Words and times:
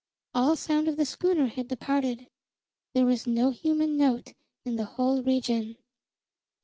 All 0.33 0.55
sound 0.55 0.87
of 0.87 0.97
the 0.97 1.05
schooner 1.05 1.45
had 1.45 1.67
departed; 1.67 2.25
there 2.95 3.05
was 3.05 3.27
no 3.27 3.51
human 3.51 3.97
note 3.97 4.33
in 4.65 4.75
the 4.75 4.85
whole 4.97 5.21
region. 5.21 5.77